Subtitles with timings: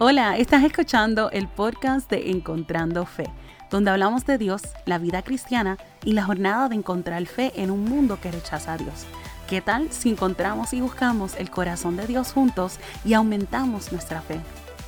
[0.00, 3.24] Hola, estás escuchando el podcast de Encontrando Fe,
[3.68, 7.82] donde hablamos de Dios, la vida cristiana y la jornada de encontrar fe en un
[7.82, 9.06] mundo que rechaza a Dios.
[9.48, 14.38] ¿Qué tal si encontramos y buscamos el corazón de Dios juntos y aumentamos nuestra fe?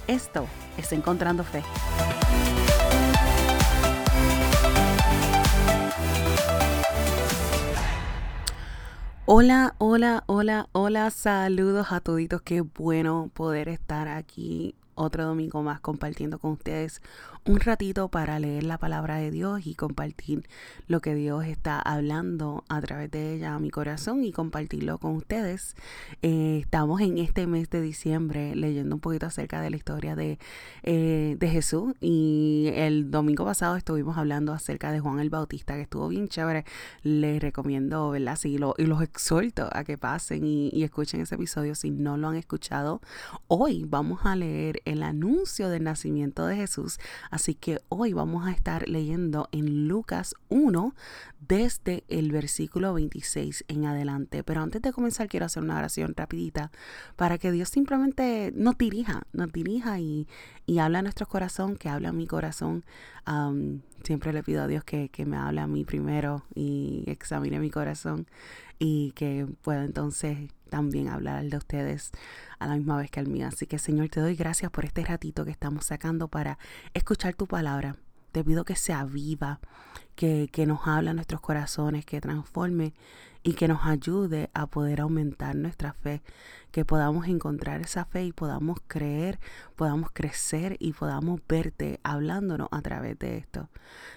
[0.07, 0.47] Esto
[0.79, 1.65] es Encontrando Fe.
[9.27, 15.81] Hola, hola, hola, hola, saludos a toditos, qué bueno poder estar aquí otro domingo más
[15.81, 17.01] compartiendo con ustedes
[17.47, 20.47] un ratito para leer la palabra de Dios y compartir
[20.89, 25.17] lo que Dios está hablando a través de ella a mi corazón y compartirlo con
[25.17, 25.75] ustedes.
[26.21, 30.39] Eh, estamos en este mes de diciembre leyendo un poquito acerca de la historia de,
[30.83, 35.83] eh, de Jesús y el domingo pasado estuvimos hablando acerca de Juan el Bautista que
[35.83, 36.67] estuvo bien chévere.
[37.03, 38.37] Les recomiendo, ¿verdad?
[38.37, 42.29] Sí, y los exhorto a que pasen y, y escuchen ese episodio si no lo
[42.29, 43.01] han escuchado.
[43.49, 46.99] Hoy vamos a leer el anuncio del nacimiento de Jesús
[47.31, 50.95] Así que hoy vamos a estar leyendo en Lucas 1
[51.47, 54.43] desde el versículo 26 en adelante.
[54.43, 56.71] Pero antes de comenzar quiero hacer una oración rapidita
[57.17, 60.29] para que Dios simplemente nos dirija, nos dirija y,
[60.67, 62.85] y habla a nuestro corazón, que habla a mi corazón.
[64.03, 67.71] siempre le pido a Dios que, que me hable a mí primero y examine mi
[67.71, 68.27] corazón
[68.79, 72.11] y que pueda entonces también hablar de ustedes
[72.59, 73.47] a la misma vez que al mío.
[73.47, 76.59] Así que Señor, te doy gracias por este ratito que estamos sacando para
[76.95, 77.97] escuchar tu palabra.
[78.33, 79.61] Te pido que sea viva,
[80.15, 82.95] que, que nos hable a nuestros corazones, que transforme
[83.43, 86.23] y que nos ayude a poder aumentar nuestra fe,
[86.71, 89.41] que podamos encontrar esa fe y podamos creer,
[89.77, 93.69] podamos crecer y podamos verte hablándonos a través de esto.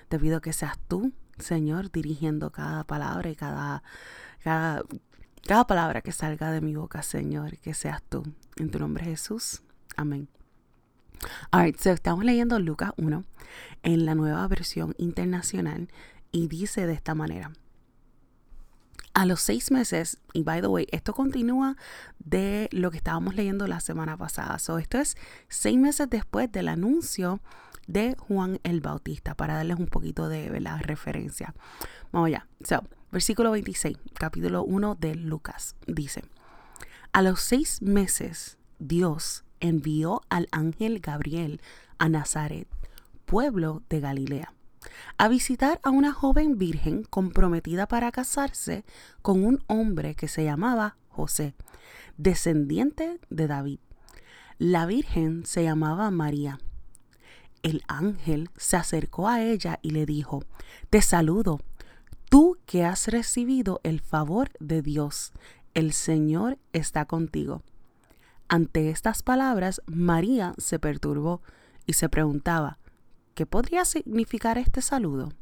[0.09, 3.83] Te pido que seas tú, Señor, dirigiendo cada palabra y cada,
[4.43, 4.83] cada,
[5.45, 8.23] cada palabra que salga de mi boca, Señor, que seas tú.
[8.55, 9.61] En tu nombre Jesús.
[9.97, 10.29] Amén.
[11.51, 13.23] Alright, so estamos leyendo Lucas 1
[13.83, 15.89] en la nueva versión internacional
[16.31, 17.51] y dice de esta manera.
[19.13, 21.77] A los seis meses, y by the way, esto continúa
[22.17, 24.57] de lo que estábamos leyendo la semana pasada.
[24.57, 25.15] So, esto es
[25.49, 27.39] seis meses después del anuncio
[27.85, 31.53] de Juan el Bautista, para darles un poquito de la referencia.
[32.11, 32.47] Vamos allá.
[32.63, 36.23] So, Versículo 26, capítulo 1 de Lucas, dice,
[37.11, 41.61] A los seis meses Dios envió al ángel Gabriel
[41.99, 42.67] a Nazaret,
[43.25, 44.55] pueblo de Galilea,
[45.19, 48.83] a visitar a una joven virgen comprometida para casarse
[49.21, 51.53] con un hombre que se llamaba José,
[52.17, 53.79] descendiente de David.
[54.57, 56.59] La virgen se llamaba María.
[57.61, 60.43] El ángel se acercó a ella y le dijo,
[60.89, 61.59] Te saludo
[62.65, 65.31] que has recibido el favor de Dios,
[65.73, 67.61] el Señor está contigo.
[68.47, 71.41] Ante estas palabras, María se perturbó
[71.85, 72.77] y se preguntaba,
[73.35, 75.33] ¿qué podría significar este saludo?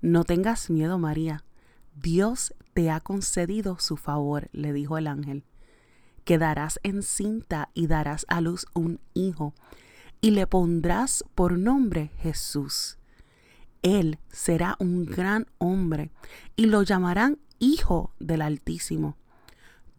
[0.00, 1.44] No tengas miedo, María.
[1.96, 5.44] Dios te ha concedido su favor, le dijo el ángel.
[6.24, 9.54] Quedarás encinta y darás a luz un hijo,
[10.20, 12.97] y le pondrás por nombre Jesús
[13.82, 16.10] él será un gran hombre
[16.56, 19.16] y lo llamarán Hijo del Altísimo.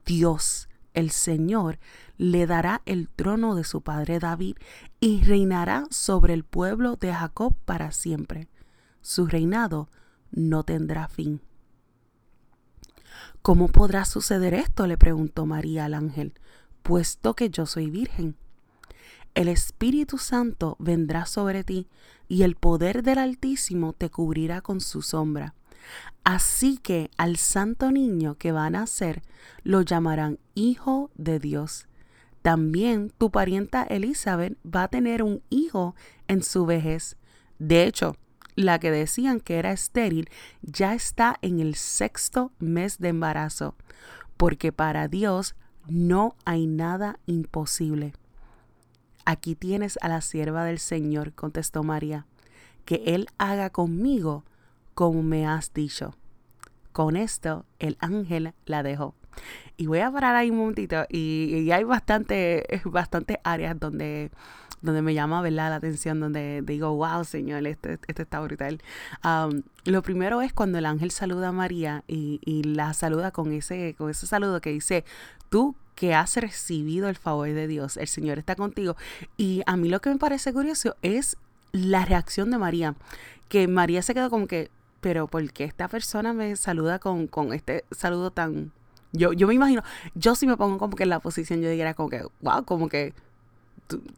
[0.06, 1.80] Dios, el Señor,
[2.18, 4.58] le dará el trono de su padre David
[5.00, 8.48] y reinará sobre el pueblo de Jacob para siempre.
[9.02, 9.90] Su reinado
[10.32, 11.42] no tendrá fin.
[13.42, 14.88] ¿Cómo podrá suceder esto?
[14.88, 16.34] le preguntó María al ángel,
[16.84, 18.36] puesto que yo soy virgen
[19.40, 21.88] el Espíritu Santo vendrá sobre ti
[22.28, 25.56] y el poder del Altísimo te cubrirá con su sombra.
[26.26, 29.22] Así que al santo niño que va a nacer
[29.64, 31.88] lo llamarán Hijo de Dios.
[32.42, 35.96] También tu parienta Elizabeth va a tener un hijo
[36.28, 37.16] en su vejez.
[37.60, 38.18] De hecho,
[38.56, 40.30] la que decían que era estéril
[40.64, 43.76] ya está en el sexto mes de embarazo,
[44.36, 45.56] porque para Dios
[45.88, 48.12] no hay nada imposible.
[49.26, 52.26] Aquí tienes a la sierva del Señor, contestó María,
[52.86, 54.44] que Él haga conmigo
[54.94, 56.16] como me has dicho.
[56.92, 59.16] Con esto el ángel la dejó.
[59.78, 64.32] Y voy a parar ahí un momentito y, hay bastante, bastantes áreas donde,
[64.82, 68.82] donde me llama la atención, donde digo, wow, Señor, esto, esto está brutal.
[69.86, 73.96] lo primero es cuando el ángel saluda a María y, y, la saluda con ese,
[73.98, 75.06] con ese saludo que dice,
[75.50, 78.96] tú que has recibido el favor de Dios, el Señor está contigo.
[79.36, 81.36] Y a mí lo que me parece curioso es
[81.74, 82.96] la reacción de María,
[83.50, 87.52] que María se quedó como que, pero ¿por qué esta persona me saluda con, con
[87.54, 88.72] este saludo tan...
[89.12, 89.84] Yo, yo me imagino,
[90.16, 92.88] yo si me pongo como que en la posición, yo diría como que, wow, como
[92.88, 93.14] que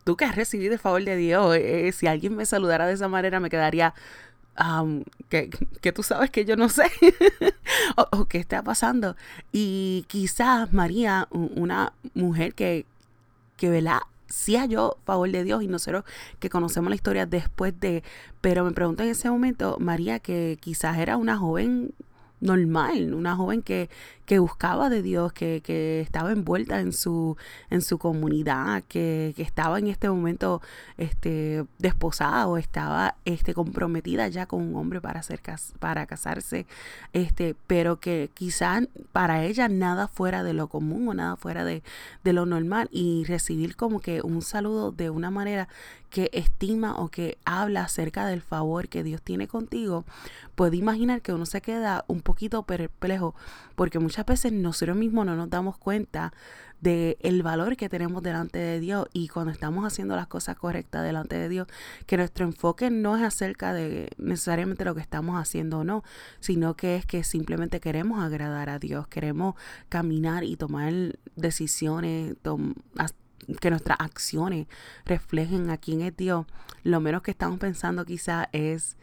[0.03, 3.07] tú, que has recibido el favor de Dios, eh, si alguien me saludara de esa
[3.07, 3.95] manera me quedaría,
[5.29, 5.49] que,
[5.81, 6.83] que, tú sabes que yo no sé
[7.97, 9.15] o, o, qué está pasando.
[9.51, 12.85] Y quizás María, una mujer que,
[13.57, 13.99] que ¿verdad?
[14.31, 16.03] sí halló favor de Dios y nosotros
[16.39, 18.03] que conocemos la historia después de,
[18.39, 21.93] pero me pregunto en ese momento, María, que quizás era una joven
[22.39, 23.89] normal, una joven que,
[24.31, 27.35] que buscaba de Dios, que, que, estaba envuelta en su,
[27.69, 30.61] en su comunidad, que, que, estaba en este momento
[30.97, 35.41] este, desposada o estaba este, comprometida ya con un hombre para, hacer,
[35.79, 36.65] para casarse,
[37.11, 41.83] este, pero que quizás para ella nada fuera de lo común o nada fuera de,
[42.23, 45.67] de lo normal y recibir como que un saludo de una manera
[46.11, 50.03] que estima o que habla acerca del favor que Dios tiene contigo,
[50.55, 53.33] puede imaginar que uno se queda un poquito perplejo
[53.75, 56.33] porque muchas veces nosotros mismos no nos damos cuenta
[56.81, 61.03] de el valor que tenemos delante de Dios y cuando estamos haciendo las cosas correctas
[61.03, 61.67] delante de Dios,
[62.07, 66.03] que nuestro enfoque no es acerca de necesariamente lo que estamos haciendo o no,
[66.39, 69.55] sino que es que simplemente queremos agradar a Dios, queremos
[69.89, 70.91] caminar y tomar
[71.35, 72.35] decisiones,
[73.59, 74.67] que nuestras acciones
[75.05, 76.47] reflejen a quién es Dios,
[76.83, 78.97] lo menos que estamos pensando quizá es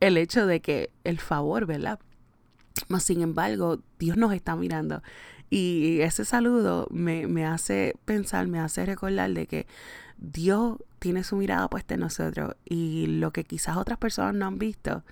[0.00, 1.98] el hecho de que el favor, ¿verdad?
[2.88, 5.02] Mas sin embargo, Dios nos está mirando.
[5.50, 9.66] Y ese saludo me, me hace pensar, me hace recordar de que
[10.16, 14.58] Dios tiene su mirada puesta en nosotros y lo que quizás otras personas no han
[14.58, 15.02] visto,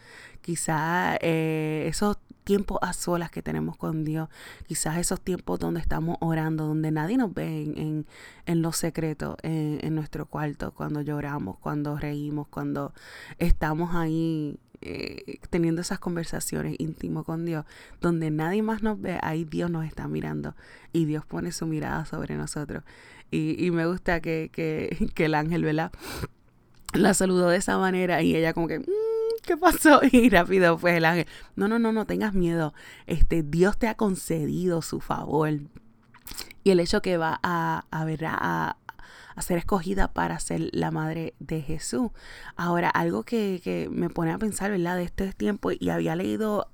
[0.43, 4.29] quizás eh, esos tiempos a solas que tenemos con Dios,
[4.67, 8.07] quizás esos tiempos donde estamos orando, donde nadie nos ve en, en,
[8.47, 12.93] en lo secreto, en, en, nuestro cuarto, cuando lloramos, cuando reímos, cuando
[13.39, 17.65] estamos ahí eh, teniendo esas conversaciones íntimas con Dios,
[18.01, 20.55] donde nadie más nos ve, ahí Dios nos está mirando
[20.93, 22.85] y Dios pone su mirada sobre nosotros.
[23.31, 25.93] Y, y me gusta que, que, que, el ángel, ¿verdad?
[26.95, 28.79] La saludó de esa manera y ella como que...
[28.79, 28.85] Mm,
[29.43, 30.01] ¿Qué pasó?
[30.13, 31.27] Y rápido fue el ángel.
[31.57, 32.75] No, no, no, no tengas miedo.
[33.07, 35.51] Este, Dios te ha concedido su favor.
[36.65, 38.77] Y el hecho que va a, a, ver, a,
[39.39, 42.11] a ser escogida para ser la madre de Jesús.
[42.57, 44.97] Ahora, algo que, que me pone a pensar, ¿verdad?
[44.97, 46.69] De este tiempo, y había leído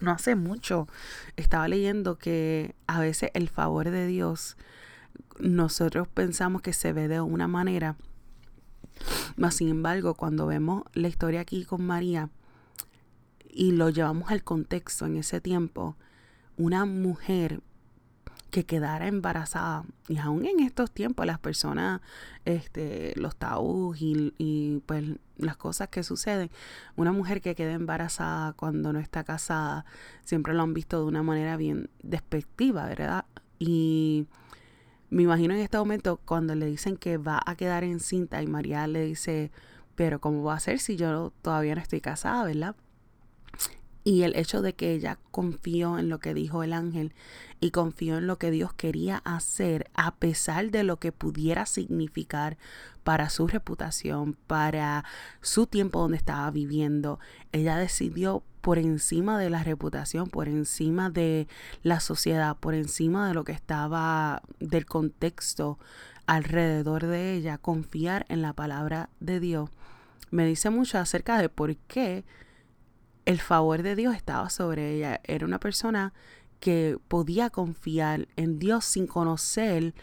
[0.00, 0.88] no hace mucho,
[1.36, 4.56] estaba leyendo que a veces el favor de Dios,
[5.38, 7.96] nosotros pensamos que se ve de una manera,
[9.36, 12.28] mas sin embargo, cuando vemos la historia aquí con María
[13.48, 15.96] y lo llevamos al contexto en ese tiempo,
[16.56, 17.60] una mujer
[18.52, 19.84] que quedara embarazada.
[20.08, 22.02] Y aún en estos tiempos las personas,
[22.44, 25.04] este, los tabús y, y, pues
[25.38, 26.50] las cosas que suceden,
[26.94, 29.86] una mujer que queda embarazada cuando no está casada,
[30.22, 33.24] siempre lo han visto de una manera bien despectiva, ¿verdad?
[33.58, 34.26] Y
[35.08, 38.86] me imagino en este momento cuando le dicen que va a quedar encinta y María
[38.86, 39.50] le dice,
[39.94, 42.76] pero ¿cómo va a ser si yo todavía no estoy casada, ¿verdad?
[44.04, 47.12] Y el hecho de que ella confió en lo que dijo el ángel
[47.60, 52.58] y confió en lo que Dios quería hacer a pesar de lo que pudiera significar
[53.04, 55.04] para su reputación, para
[55.40, 57.20] su tiempo donde estaba viviendo.
[57.52, 61.48] Ella decidió por encima de la reputación, por encima de
[61.82, 65.78] la sociedad, por encima de lo que estaba del contexto
[66.26, 69.68] alrededor de ella, confiar en la palabra de Dios.
[70.30, 72.24] Me dice mucho acerca de por qué
[73.24, 75.20] el favor de Dios estaba sobre ella.
[75.24, 76.12] Era una persona
[76.60, 79.94] que podía confiar en Dios sin conocer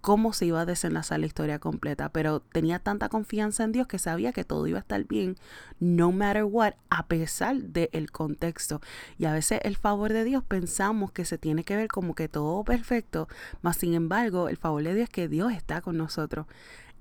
[0.00, 3.98] cómo se iba a desenlazar la historia completa, pero tenía tanta confianza en Dios que
[3.98, 5.36] sabía que todo iba a estar bien,
[5.78, 8.80] no matter what, a pesar del contexto.
[9.18, 12.28] Y a veces el favor de Dios pensamos que se tiene que ver como que
[12.28, 13.28] todo perfecto,
[13.62, 16.46] mas sin embargo el favor de Dios es que Dios está con nosotros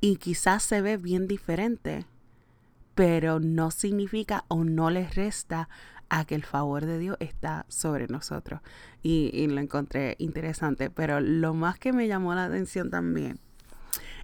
[0.02, 2.06] y quizás se ve bien diferente
[3.00, 5.70] pero no significa o no les resta
[6.10, 8.60] a que el favor de Dios está sobre nosotros.
[9.02, 13.40] Y, lo encontré interesante, pero lo más que me llamó la atención también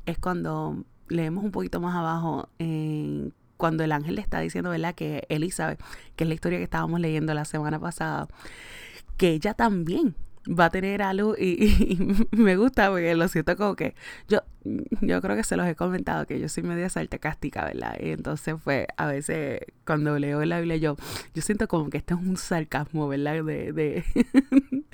[0.05, 2.49] es cuando leemos un poquito más abajo,
[3.55, 4.93] cuando el ángel le está diciendo, ¿verdad?
[4.93, 5.81] Que Elizabeth,
[6.17, 8.27] que es la historia que estábamos leyendo la semana pasada,
[9.15, 10.17] que ella también
[10.47, 11.97] va a tener algo y,
[12.31, 13.95] me gusta porque lo siento como que
[14.27, 14.41] yo,
[15.01, 17.97] yo creo que se los he comentado que yo soy media sarcástica, ¿verdad?
[17.99, 20.97] Y entonces fue a veces cuando leo la Biblia yo,
[21.33, 23.43] yo siento como que esto es un sarcasmo, ¿verdad?
[23.43, 24.03] De, de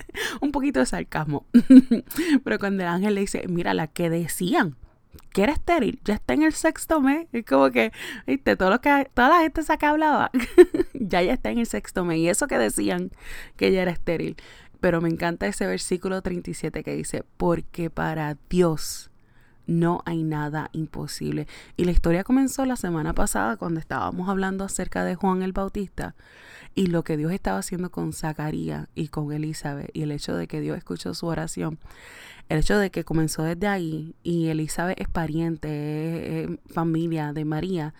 [0.42, 1.46] un poquito de sarcasmo.
[2.44, 4.76] Pero cuando el ángel le dice, mira, la que decían
[5.34, 7.28] que era estéril, ya está en el sexto mes.
[7.32, 7.92] Es como que,
[8.28, 10.32] viste, todo lo que, toda la gente que hablaba,
[10.94, 12.18] ya ya está en el sexto mes.
[12.18, 13.12] Y eso que decían
[13.56, 14.36] que ella era estéril.
[14.82, 19.12] Pero me encanta ese versículo 37 que dice, porque para Dios
[19.68, 21.48] no hay nada imposible.
[21.78, 26.16] Y la historia comenzó la semana pasada cuando estábamos hablando acerca de Juan el Bautista
[26.76, 30.48] y lo que Dios estaba haciendo con Zacarías y con Elizabeth y el hecho de
[30.48, 31.80] que Dios escuchó su oración.
[32.50, 37.94] El hecho de que comenzó desde ahí y Elizabeth es pariente, es familia de María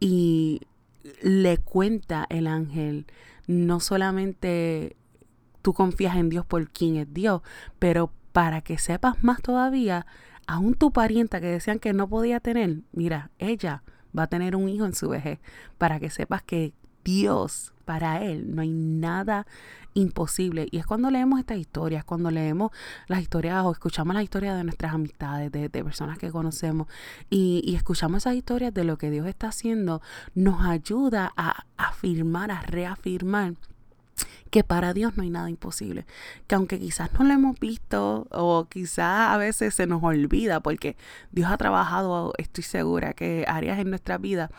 [0.00, 0.62] y
[1.22, 3.06] le cuenta el ángel
[3.46, 4.96] no solamente
[5.64, 7.40] tú confías en Dios por quien es Dios,
[7.78, 10.06] pero para que sepas más todavía,
[10.46, 13.82] aún tu parienta que decían que no podía tener, mira, ella
[14.16, 15.40] va a tener un hijo en su vejez,
[15.78, 19.46] para que sepas que Dios, para Él, no hay nada
[19.94, 20.68] imposible.
[20.70, 22.70] Y es cuando leemos estas historias, cuando leemos
[23.06, 26.88] las historias o escuchamos las historias de nuestras amistades, de, personas que conocemos,
[27.30, 30.02] y, y, escuchamos esas historias de lo que Dios está haciendo,
[30.34, 33.54] nos ayuda a afirmar, a reafirmar
[34.54, 36.06] que para Dios no hay nada imposible.
[36.46, 40.96] Que aunque quizás no lo hemos visto o quizás a veces se nos olvida porque
[41.32, 44.52] Dios ha trabajado, estoy segura, que áreas en nuestra vida,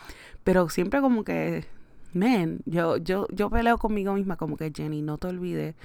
[0.43, 1.63] pero siempre como que,
[2.11, 5.75] men, yo, yo, yo peleo conmigo misma como que Jenny, no te olvides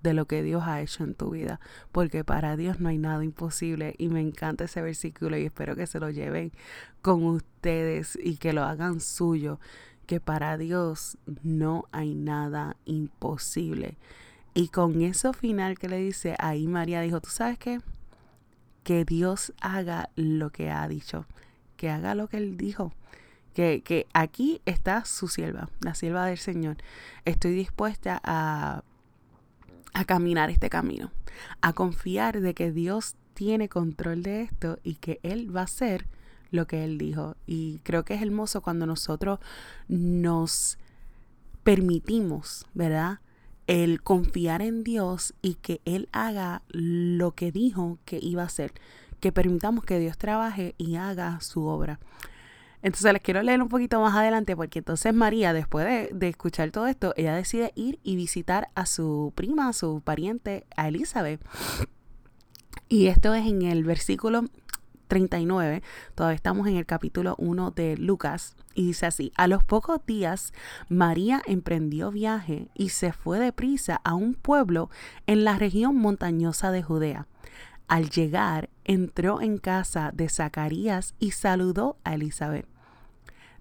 [0.00, 1.58] de lo que Dios ha hecho en tu vida,
[1.90, 5.88] porque para Dios no hay nada imposible y me encanta ese versículo y espero que
[5.88, 6.52] se lo lleven
[7.02, 9.58] con ustedes y que lo hagan suyo
[10.06, 13.96] que para Dios no hay nada imposible.
[14.54, 17.80] Y con eso final que le dice, ahí María dijo, ¿tú sabes qué?
[18.84, 21.26] Que Dios haga lo que ha dicho,
[21.76, 22.92] que haga lo que él dijo.
[23.52, 26.76] Que, que aquí está su sierva, la sierva del Señor.
[27.24, 28.82] Estoy dispuesta a,
[29.94, 31.10] a caminar este camino,
[31.62, 36.06] a confiar de que Dios tiene control de esto y que Él va a ser
[36.50, 37.36] lo que él dijo.
[37.46, 39.38] Y creo que es hermoso cuando nosotros
[39.88, 40.78] nos
[41.66, 43.18] permitimos, ¿verdad?
[43.66, 48.72] El confiar en Dios y que Él haga lo que dijo que iba a hacer.
[49.18, 51.98] Que permitamos que Dios trabaje y haga su obra.
[52.82, 56.86] Entonces les quiero leer un poquito más adelante porque entonces María, después de, escuchar todo
[56.86, 61.40] esto, ella decide ir y visitar a su prima, a su pariente, a Elizabeth.
[62.88, 64.44] Y esto es en el versículo
[65.06, 65.82] 39,
[66.14, 70.52] todavía estamos en el capítulo 1 de Lucas, y dice así, a los pocos días
[70.88, 74.90] María emprendió viaje y se fue deprisa a un pueblo
[75.26, 77.26] en la región montañosa de Judea.
[77.88, 82.66] Al llegar, entró en casa de Zacarías y saludó a Elizabeth.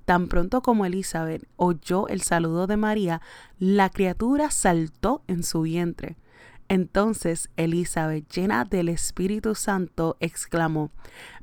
[0.05, 3.21] Tan pronto como Elizabeth oyó el saludo de María,
[3.57, 6.17] la criatura saltó en su vientre.
[6.67, 10.91] Entonces Elizabeth, llena del Espíritu Santo, exclamó,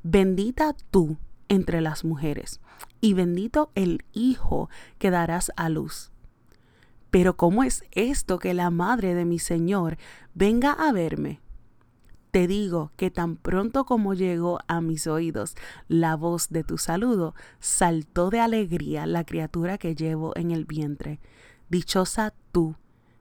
[0.02, 1.16] Bendita tú
[1.48, 2.60] entre las mujeres,
[3.00, 6.10] y bendito el Hijo que darás a luz.
[7.10, 9.98] Pero ¿cómo es esto que la madre de mi Señor
[10.34, 11.40] venga a verme?
[12.30, 15.54] Te digo que tan pronto como llegó a mis oídos
[15.88, 21.20] la voz de tu saludo, saltó de alegría la criatura que llevo en el vientre.
[21.68, 22.76] Dichosa tú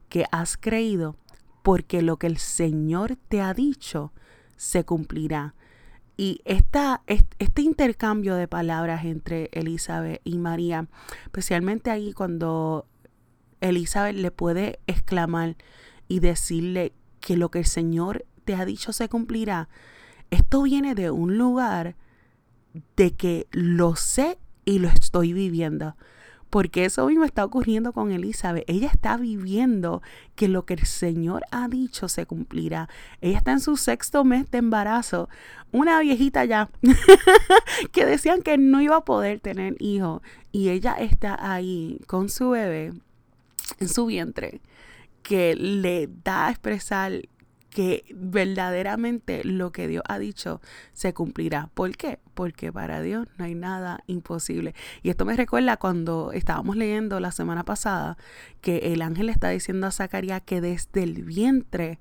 [0.08, 1.18] que has creído
[1.62, 4.14] porque lo que el Señor te ha dicho
[4.56, 5.56] se cumplirá.
[6.18, 10.88] Y esta, este intercambio de palabras entre Elizabeth y María,
[11.24, 12.86] especialmente ahí cuando
[13.60, 15.56] Elizabeth le puede exclamar
[16.08, 19.70] y decirle que lo que el Señor te ha dicho se cumplirá,
[20.30, 21.96] esto viene de un lugar
[22.96, 25.96] de que lo sé y lo estoy viviendo
[26.52, 28.66] porque eso mismo está ocurriendo con Elizabeth.
[28.68, 30.04] Ella está viviendo
[30.36, 32.90] que lo que el Señor ha dicho se cumplirá.
[33.22, 35.30] Ella está en su sexto mes de embarazo,
[35.72, 36.70] una viejita ya,
[37.94, 40.22] que decían que no iba a poder tener hijo.
[40.52, 42.92] Y ella está ahí con su bebé
[43.80, 44.60] en su vientre,
[45.24, 47.14] que le da a expresar
[47.72, 50.62] que verdaderamente lo que Dios ha dicho
[50.94, 51.70] se cumplirá.
[51.74, 52.20] ¿Por qué?
[52.34, 54.76] Porque para Dios no hay nada imposible.
[55.02, 58.18] Y esto me recuerda cuando estábamos leyendo la semana pasada
[58.60, 62.00] que el ángel está diciendo a Zacarías que desde el vientre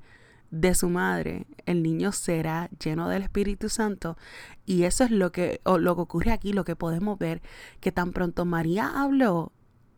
[0.50, 4.18] de su madre el niño será lleno del Espíritu Santo
[4.66, 7.40] y eso es lo que lo que ocurre aquí, lo que podemos ver
[7.78, 9.52] que tan pronto María habló,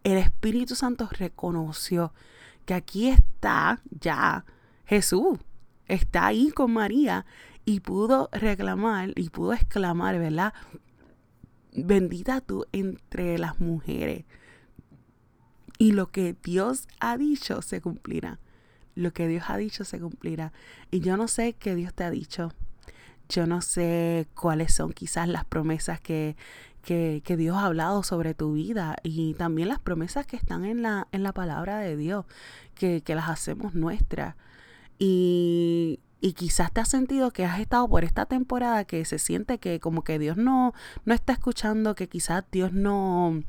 [0.04, 2.12] el Espíritu Santo reconoció
[2.66, 4.44] que aquí está ya
[4.84, 5.38] Jesús
[5.92, 7.26] está ahí con María
[7.64, 10.54] y pudo reclamar y pudo exclamar, ¿verdad?
[11.74, 14.24] Bendita tú entre las mujeres.
[15.78, 18.38] Y lo que Dios ha dicho se cumplirá.
[18.94, 20.52] Lo que Dios ha dicho se cumplirá.
[20.90, 22.52] Y yo no sé qué Dios te ha dicho.
[23.28, 26.36] Yo no sé cuáles son quizás las promesas que,
[26.82, 30.82] que, que, Dios ha hablado sobre tu vida y también las promesas que están en
[30.82, 32.26] la, en la palabra de Dios,
[32.74, 34.36] que, que las hacemos nuestras.
[34.98, 39.58] Y Y quizás te has sentido que has estado por esta temporada que se siente
[39.58, 40.72] que como que Dios no,
[41.04, 43.42] no está escuchando, que quizás Dios no,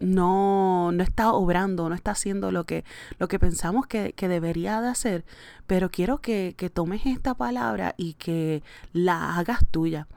[0.00, 2.84] no, no está obrando, no está haciendo lo que,
[3.18, 5.26] lo que pensamos que, debería de hacer.
[5.66, 8.62] Pero quiero que, que, tomes esta palabra y que
[8.94, 10.08] la hagas tuya.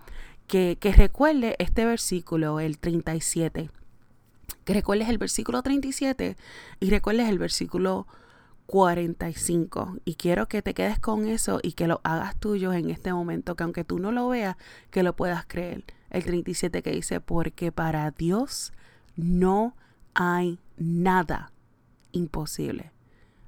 [0.47, 3.69] Que, que recuerde este versículo, el 37.
[4.63, 6.37] Que recuerdes el versículo 37
[6.79, 8.07] y recuerdes el versículo
[8.71, 9.97] 45.
[10.05, 13.57] Y quiero que te quedes con eso y que lo hagas tuyo en este momento,
[13.57, 14.55] que aunque tú no lo veas,
[14.91, 15.83] que lo puedas creer.
[16.09, 18.71] El 37 que dice, porque para Dios
[19.17, 19.75] no
[20.13, 21.51] hay nada
[22.13, 22.93] imposible.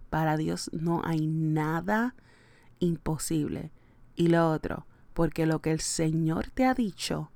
[0.10, 2.16] Para Dios no hay nada
[2.80, 3.72] imposible.
[4.18, 7.32] Y lo otro, porque lo que el Señor te ha dicho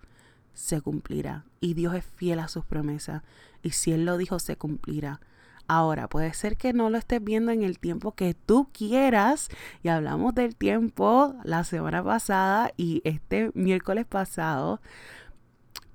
[0.54, 1.46] se cumplirá.
[1.62, 3.24] Y Dios es fiel a sus promesas.
[3.64, 5.22] Y si Él lo dijo, se cumplirá.
[5.68, 9.50] Ahora, puede ser que no lo estés viendo en el tiempo que tú quieras.
[9.84, 14.82] Y hablamos del tiempo la semana pasada y este miércoles pasado.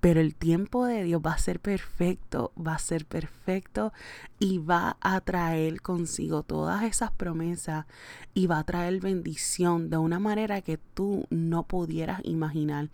[0.01, 3.93] Pero el tiempo de Dios va a ser perfecto, va a ser perfecto
[4.41, 7.87] y va a traer consigo todas esas promesas
[8.35, 12.91] y va a traer bendición de una manera que tú no pudieras imaginar.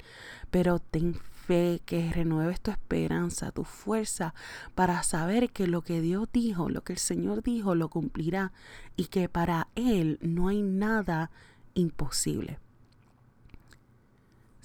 [0.50, 1.16] Pero ten
[1.48, 4.34] fe, que renueves tu esperanza, tu fuerza
[4.74, 8.52] para saber que lo que Dios dijo, lo que el Señor dijo, lo cumplirá
[8.96, 11.30] y que para Él no hay nada
[11.72, 12.58] imposible.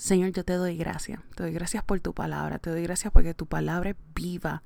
[0.04, 1.22] Señor, yo te doy gracias.
[1.34, 2.60] Te doy gracias por tu palabra.
[2.60, 4.62] Te doy gracias porque tu palabra es viva.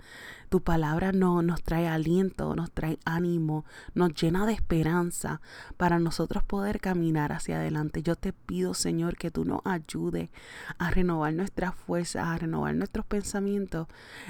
[0.50, 3.64] Tu palabra no, nos trae aliento, nos trae ánimo,
[3.94, 5.40] nos llena de esperanza
[5.78, 8.02] para nosotros poder caminar hacia adelante.
[8.02, 10.32] Yo te pido, Señor, que tú nos ayudes
[10.80, 13.86] a renovar nuestras fuerzas, a renovar nuestros pensamientos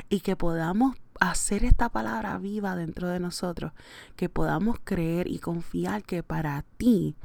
[0.09, 3.71] y que podamos hacer esta palabra viva dentro de nosotros,
[4.17, 7.15] que podamos creer y confiar que para ti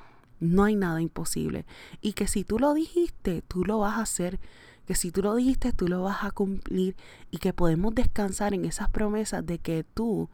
[0.43, 1.65] no hay nada imposible.
[2.01, 4.41] Y que si tú lo dijiste, tú lo vas a hacer.
[4.87, 6.97] Que si tú lo dijiste, tú lo vas a cumplir.
[7.31, 10.29] Y que podemos descansar en esas promesas de que tú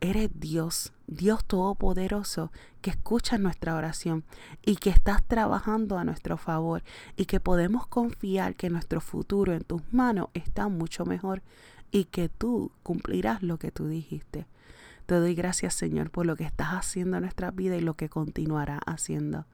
[0.00, 2.50] eres Dios, Dios Todopoderoso,
[2.80, 4.24] que escucha nuestra oración
[4.64, 6.82] y que estás trabajando a nuestro favor
[7.16, 11.42] y que podemos confiar que nuestro futuro en tus manos está mucho mejor
[11.92, 14.46] y que tú cumplirás lo que tú dijiste.
[15.12, 18.08] Te doy gracias, Señor, por lo que estás haciendo en nuestra vida y lo que
[18.08, 19.44] continuará haciendo.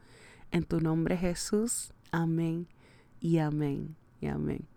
[0.52, 1.92] En tu nombre, Jesús.
[2.12, 2.68] Amén
[3.18, 4.68] y amén y amén.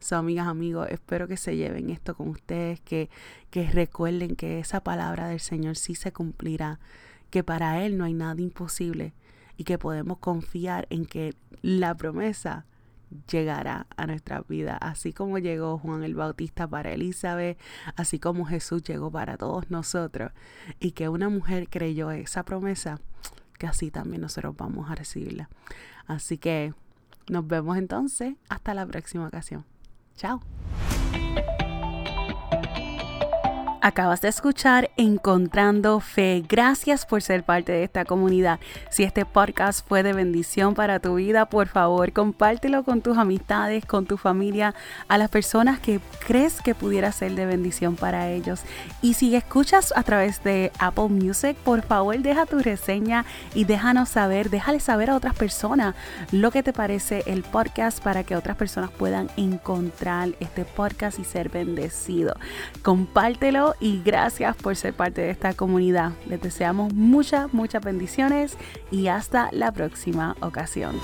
[0.00, 3.10] So, amigas, amigos, espero que se lleven esto con ustedes, que,
[3.50, 6.80] que recuerden que esa palabra del Señor sí se cumplirá,
[7.28, 9.12] que para Él no hay nada imposible
[9.58, 12.64] y que podemos confiar en que la promesa
[13.30, 17.58] llegará a nuestra vida, así como llegó Juan el Bautista para Elizabeth,
[17.96, 20.32] así como Jesús llegó para todos nosotros,
[20.80, 23.00] y que una mujer creyó esa promesa,
[23.58, 25.48] que así también nosotros vamos a recibirla.
[26.06, 26.74] Así que
[27.28, 29.64] nos vemos entonces hasta la próxima ocasión.
[30.16, 30.40] Chao.
[33.86, 36.42] Acabas de escuchar Encontrando Fe.
[36.48, 38.58] Gracias por ser parte de esta comunidad.
[38.90, 43.86] Si este podcast fue de bendición para tu vida, por favor, compártelo con tus amistades,
[43.86, 44.74] con tu familia,
[45.06, 48.62] a las personas que crees que pudiera ser de bendición para ellos.
[49.02, 54.08] Y si escuchas a través de Apple Music, por favor, deja tu reseña y déjanos
[54.08, 55.94] saber, déjale saber a otras personas
[56.32, 61.24] lo que te parece el podcast para que otras personas puedan encontrar este podcast y
[61.24, 62.34] ser bendecido.
[62.82, 66.12] Compártelo y gracias por ser parte de esta comunidad.
[66.28, 68.56] Les deseamos muchas, muchas bendiciones
[68.90, 70.96] y hasta la próxima ocasión.